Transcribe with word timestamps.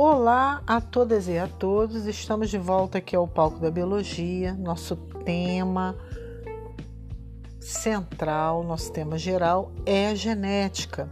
Olá 0.00 0.62
a 0.64 0.80
todas 0.80 1.26
e 1.26 1.36
a 1.36 1.48
todos, 1.48 2.06
estamos 2.06 2.50
de 2.50 2.56
volta 2.56 2.98
aqui 2.98 3.16
ao 3.16 3.26
Palco 3.26 3.58
da 3.58 3.68
Biologia. 3.68 4.54
Nosso 4.54 4.94
tema 4.94 5.96
central, 7.60 8.62
nosso 8.62 8.92
tema 8.92 9.18
geral 9.18 9.72
é 9.84 10.06
a 10.06 10.14
genética. 10.14 11.08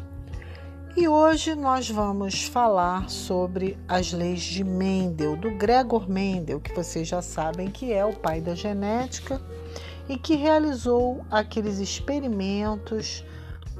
E 0.96 1.08
hoje 1.08 1.56
nós 1.56 1.90
vamos 1.90 2.44
falar 2.44 3.10
sobre 3.10 3.76
as 3.88 4.12
leis 4.12 4.42
de 4.42 4.62
Mendel, 4.62 5.36
do 5.36 5.50
Gregor 5.56 6.08
Mendel, 6.08 6.60
que 6.60 6.72
vocês 6.72 7.08
já 7.08 7.20
sabem 7.20 7.72
que 7.72 7.92
é 7.92 8.04
o 8.04 8.14
pai 8.14 8.40
da 8.40 8.54
genética 8.54 9.42
e 10.08 10.16
que 10.16 10.36
realizou 10.36 11.26
aqueles 11.28 11.80
experimentos 11.80 13.24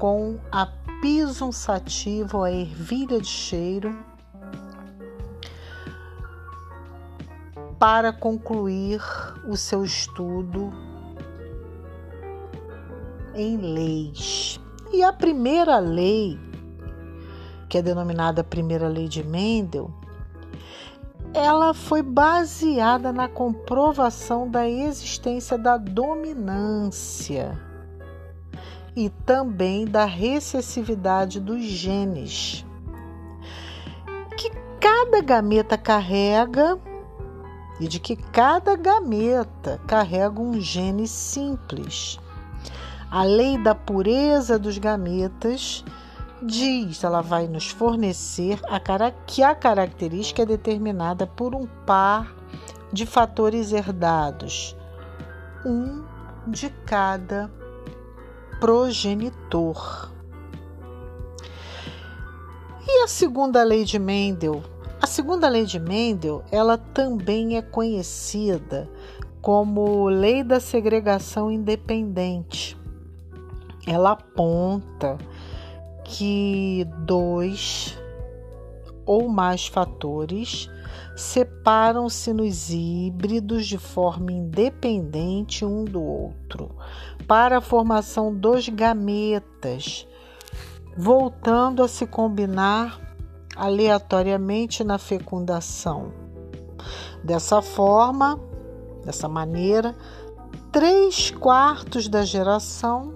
com 0.00 0.40
a 0.50 0.66
pisum 1.00 1.52
sativa, 1.52 2.46
a 2.46 2.50
ervilha 2.50 3.20
de 3.20 3.28
cheiro, 3.28 3.96
para 7.78 8.12
concluir 8.12 9.00
o 9.46 9.56
seu 9.56 9.84
estudo 9.84 10.72
em 13.34 13.56
leis. 13.56 14.58
E 14.92 15.02
a 15.02 15.12
primeira 15.12 15.78
lei, 15.78 16.38
que 17.68 17.78
é 17.78 17.82
denominada 17.82 18.42
Primeira 18.42 18.88
Lei 18.88 19.08
de 19.08 19.22
Mendel, 19.22 19.92
ela 21.34 21.74
foi 21.74 22.02
baseada 22.02 23.12
na 23.12 23.28
comprovação 23.28 24.48
da 24.48 24.66
existência 24.66 25.58
da 25.58 25.76
dominância 25.76 27.60
e 28.96 29.10
também 29.10 29.84
da 29.84 30.06
recessividade 30.06 31.38
dos 31.38 31.62
genes, 31.62 32.64
que 34.38 34.50
cada 34.80 35.20
gameta 35.20 35.76
carrega 35.76 36.78
e 37.80 37.86
de 37.86 37.98
que 37.98 38.16
cada 38.16 38.76
gameta 38.76 39.80
carrega 39.86 40.40
um 40.40 40.60
gene 40.60 41.06
simples. 41.06 42.18
A 43.10 43.22
lei 43.22 43.58
da 43.58 43.74
pureza 43.74 44.58
dos 44.58 44.78
gametas 44.78 45.84
diz, 46.42 47.02
ela 47.04 47.22
vai 47.22 47.46
nos 47.46 47.68
fornecer 47.68 48.60
a 48.68 48.80
que 49.26 49.42
a 49.42 49.54
característica 49.54 50.42
é 50.42 50.46
determinada 50.46 51.26
por 51.26 51.54
um 51.54 51.66
par 51.86 52.34
de 52.92 53.06
fatores 53.06 53.72
herdados, 53.72 54.76
um 55.64 56.04
de 56.46 56.70
cada 56.84 57.50
progenitor. 58.60 60.10
E 62.86 63.02
a 63.02 63.08
segunda 63.08 63.62
lei 63.64 63.84
de 63.84 63.98
Mendel 63.98 64.62
a 65.06 65.08
segunda 65.08 65.48
lei 65.48 65.64
de 65.64 65.78
Mendel, 65.78 66.42
ela 66.50 66.76
também 66.76 67.56
é 67.56 67.62
conhecida 67.62 68.90
como 69.40 70.08
lei 70.08 70.42
da 70.42 70.58
segregação 70.58 71.48
independente. 71.48 72.76
Ela 73.86 74.10
aponta 74.10 75.16
que 76.02 76.84
dois 77.04 77.96
ou 79.06 79.28
mais 79.28 79.68
fatores 79.68 80.68
separam-se 81.14 82.32
nos 82.32 82.70
híbridos 82.70 83.64
de 83.64 83.78
forma 83.78 84.32
independente 84.32 85.64
um 85.64 85.84
do 85.84 86.02
outro 86.02 86.74
para 87.28 87.58
a 87.58 87.60
formação 87.60 88.34
dos 88.34 88.68
gametas, 88.68 90.04
voltando 90.96 91.84
a 91.84 91.86
se 91.86 92.08
combinar 92.08 93.05
aleatoriamente 93.56 94.84
na 94.84 94.98
fecundação. 94.98 96.12
Dessa 97.24 97.62
forma, 97.62 98.38
dessa 99.04 99.28
maneira, 99.28 99.96
três 100.70 101.30
quartos 101.30 102.08
da 102.08 102.24
geração 102.24 103.14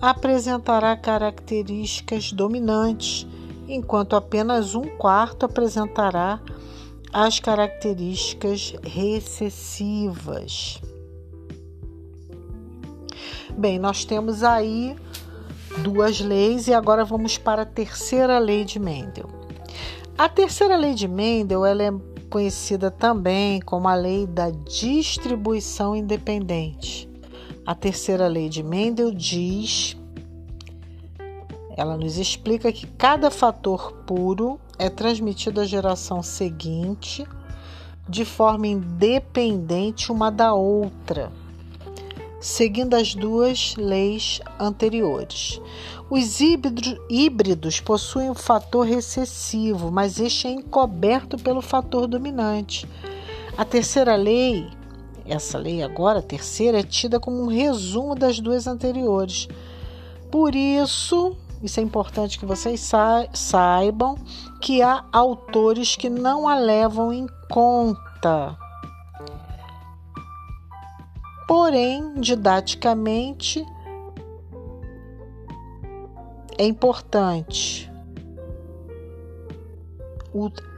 apresentará 0.00 0.96
características 0.96 2.32
dominantes, 2.32 3.26
enquanto 3.68 4.16
apenas 4.16 4.74
um 4.74 4.84
quarto 4.96 5.46
apresentará 5.46 6.40
as 7.12 7.40
características 7.40 8.74
recessivas. 8.82 10.80
Bem, 13.56 13.78
nós 13.78 14.04
temos 14.04 14.42
aí 14.42 14.94
duas 15.78 16.20
leis 16.20 16.68
e 16.68 16.74
agora 16.74 17.04
vamos 17.04 17.38
para 17.38 17.62
a 17.62 17.66
terceira 17.66 18.38
lei 18.38 18.64
de 18.64 18.78
Mendel. 18.78 19.45
A 20.18 20.30
terceira 20.30 20.76
lei 20.76 20.94
de 20.94 21.06
Mendel 21.06 21.66
ela 21.66 21.82
é 21.82 21.92
conhecida 22.30 22.90
também 22.90 23.60
como 23.60 23.86
a 23.86 23.94
lei 23.94 24.26
da 24.26 24.48
distribuição 24.48 25.94
independente. 25.94 27.06
A 27.66 27.74
terceira 27.74 28.26
lei 28.26 28.48
de 28.48 28.62
Mendel 28.62 29.12
diz, 29.12 29.94
ela 31.76 31.98
nos 31.98 32.16
explica 32.16 32.72
que 32.72 32.86
cada 32.86 33.30
fator 33.30 33.92
puro 34.06 34.58
é 34.78 34.88
transmitido 34.88 35.60
à 35.60 35.66
geração 35.66 36.22
seguinte 36.22 37.26
de 38.08 38.24
forma 38.24 38.66
independente 38.66 40.10
uma 40.10 40.30
da 40.30 40.54
outra, 40.54 41.30
seguindo 42.40 42.94
as 42.94 43.14
duas 43.14 43.74
leis 43.76 44.40
anteriores. 44.58 45.60
Os 46.08 46.40
híbridos 46.40 47.80
possuem 47.80 48.30
o 48.30 48.34
fator 48.34 48.86
recessivo, 48.86 49.90
mas 49.90 50.20
este 50.20 50.46
é 50.46 50.50
encoberto 50.50 51.36
pelo 51.36 51.60
fator 51.60 52.06
dominante. 52.06 52.88
A 53.56 53.64
terceira 53.64 54.14
lei, 54.14 54.68
essa 55.26 55.58
lei 55.58 55.82
agora, 55.82 56.20
a 56.20 56.22
terceira, 56.22 56.78
é 56.80 56.82
tida 56.82 57.18
como 57.18 57.42
um 57.42 57.48
resumo 57.48 58.14
das 58.14 58.38
duas 58.38 58.66
anteriores. 58.66 59.48
Por 60.30 60.54
isso, 60.54 61.36
isso 61.62 61.80
é 61.80 61.82
importante 61.82 62.38
que 62.38 62.46
vocês 62.46 62.88
saibam 63.32 64.16
que 64.60 64.82
há 64.82 65.04
autores 65.12 65.96
que 65.96 66.10
não 66.10 66.46
a 66.46 66.56
levam 66.56 67.12
em 67.12 67.26
conta. 67.50 68.56
Porém, 71.46 72.14
didaticamente, 72.14 73.64
é 76.58 76.64
importante. 76.66 77.90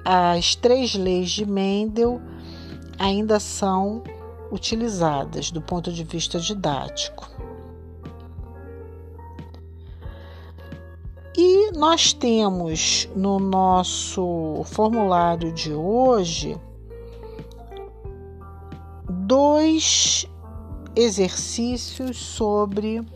As 0.04 0.54
três 0.54 0.94
leis 0.94 1.30
de 1.30 1.46
Mendel 1.46 2.20
ainda 2.98 3.40
são 3.40 4.02
utilizadas 4.50 5.50
do 5.50 5.60
ponto 5.60 5.92
de 5.92 6.04
vista 6.04 6.38
didático. 6.38 7.28
E 11.36 11.70
nós 11.72 12.12
temos 12.12 13.08
no 13.14 13.38
nosso 13.38 14.62
formulário 14.64 15.52
de 15.52 15.72
hoje 15.72 16.60
dois 19.08 20.26
exercícios 20.98 22.16
sobre 22.16 23.06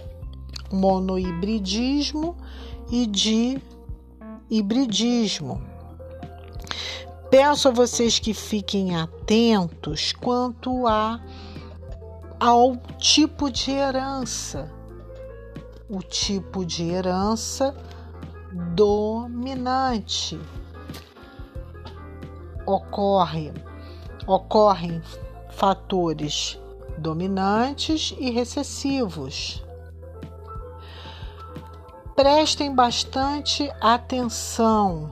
monohibridismo 0.70 2.36
e 2.88 3.06
de 3.06 3.60
hibridismo. 4.48 5.60
Peço 7.28 7.66
a 7.66 7.70
vocês 7.72 8.20
que 8.20 8.32
fiquem 8.32 8.94
atentos 8.94 10.12
quanto 10.12 10.86
a, 10.86 11.20
ao 12.38 12.76
tipo 12.98 13.50
de 13.50 13.72
herança. 13.72 14.70
O 15.88 15.98
tipo 15.98 16.64
de 16.64 16.88
herança 16.88 17.74
dominante 18.76 20.38
ocorre 22.64 23.52
ocorrem 24.24 25.02
fatores 25.50 26.61
dominantes 27.02 28.14
e 28.18 28.30
recessivos. 28.30 29.62
Prestem 32.14 32.72
bastante 32.72 33.68
atenção. 33.80 35.10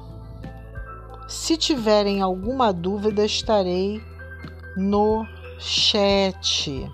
Se 1.26 1.56
tiverem 1.56 2.22
alguma 2.22 2.72
dúvida, 2.72 3.24
estarei 3.24 4.00
no 4.76 5.26
chat. 5.58 6.90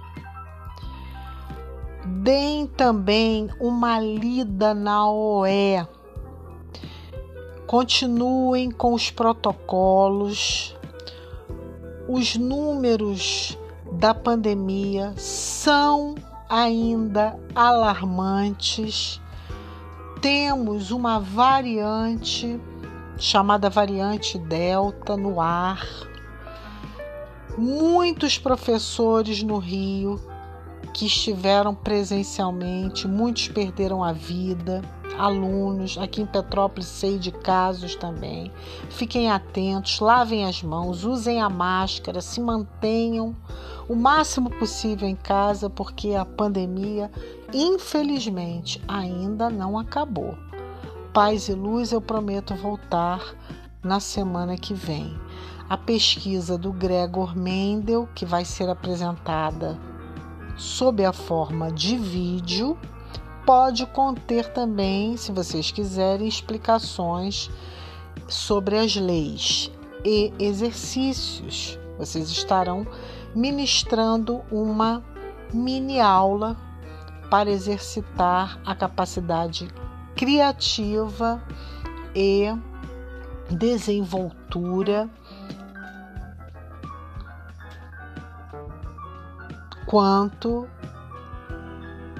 Deem 2.22 2.66
também 2.66 3.50
uma 3.60 4.00
lida 4.00 4.72
na 4.72 5.10
OE. 5.10 5.86
Continuem 7.66 8.70
com 8.70 8.94
os 8.94 9.10
protocolos. 9.10 10.74
Os 12.08 12.36
números 12.36 13.58
da 13.92 14.14
pandemia 14.14 15.14
são 15.16 16.14
ainda 16.48 17.38
alarmantes 17.54 19.20
temos 20.20 20.90
uma 20.90 21.20
variante 21.20 22.60
chamada 23.18 23.70
variante 23.70 24.38
Delta 24.38 25.16
no 25.16 25.40
ar. 25.40 25.86
Muitos 27.56 28.36
professores 28.36 29.42
no 29.42 29.58
Rio 29.58 30.20
que 30.92 31.06
estiveram 31.06 31.74
presencialmente, 31.74 33.06
muitos 33.06 33.48
perderam 33.48 34.02
a 34.02 34.12
vida, 34.12 34.82
alunos, 35.18 35.98
aqui 35.98 36.22
em 36.22 36.26
Petrópolis 36.26 36.86
sei 36.86 37.18
de 37.18 37.30
casos 37.30 37.94
também. 37.94 38.52
Fiquem 38.90 39.30
atentos, 39.30 40.00
lavem 40.00 40.44
as 40.44 40.62
mãos, 40.62 41.04
usem 41.04 41.40
a 41.40 41.48
máscara, 41.48 42.20
se 42.20 42.40
mantenham 42.40 43.34
o 43.88 43.94
máximo 43.94 44.50
possível 44.50 45.08
em 45.08 45.16
casa, 45.16 45.70
porque 45.70 46.14
a 46.14 46.24
pandemia, 46.24 47.10
infelizmente, 47.52 48.82
ainda 48.86 49.48
não 49.48 49.78
acabou. 49.78 50.36
Paz 51.12 51.48
e 51.48 51.54
luz, 51.54 51.92
eu 51.92 52.00
prometo 52.00 52.54
voltar 52.54 53.22
na 53.82 54.00
semana 54.00 54.56
que 54.56 54.74
vem. 54.74 55.18
A 55.68 55.76
pesquisa 55.76 56.56
do 56.56 56.72
Gregor 56.72 57.36
Mendel, 57.36 58.08
que 58.14 58.24
vai 58.24 58.44
ser 58.44 58.68
apresentada 58.68 59.78
sob 60.56 61.04
a 61.04 61.12
forma 61.12 61.70
de 61.70 61.96
vídeo, 61.96 62.78
pode 63.46 63.86
conter 63.86 64.52
também, 64.52 65.16
se 65.16 65.30
vocês 65.30 65.70
quiserem, 65.70 66.26
explicações 66.26 67.48
sobre 68.26 68.76
as 68.76 68.96
leis 68.96 69.70
e 70.04 70.34
exercícios. 70.36 71.78
Vocês 71.96 72.28
estarão 72.28 72.84
ministrando 73.34 74.42
uma 74.50 75.02
mini 75.54 76.00
aula 76.00 76.56
para 77.30 77.48
exercitar 77.48 78.58
a 78.66 78.74
capacidade 78.74 79.68
criativa 80.16 81.40
e 82.14 82.46
desenvoltura 83.48 85.08
quanto 89.86 90.68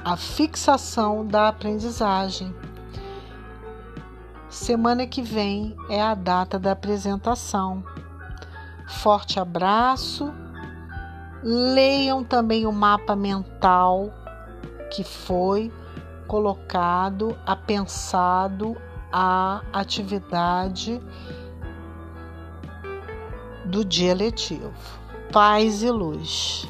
à 0.07 0.17
fixação 0.17 1.27
da 1.27 1.49
aprendizagem. 1.49 2.55
Semana 4.49 5.05
que 5.05 5.21
vem 5.21 5.77
é 5.91 6.01
a 6.01 6.15
data 6.15 6.61
da 6.61 6.71
apresentação. 6.71 7.83
Forte 8.87 9.41
abraço. 9.41 10.33
Leiam 11.43 12.23
também 12.23 12.67
o 12.67 12.73
mapa 12.73 13.17
mental 13.17 14.15
que 14.93 15.03
foi 15.03 15.73
colocado, 16.29 17.37
apensado 17.45 18.77
a 19.13 19.61
atividade 19.73 21.03
do 23.65 23.85
dia 23.85 24.15
letivo. 24.15 24.73
Paz 25.33 25.83
e 25.83 25.91
luz. 25.91 26.65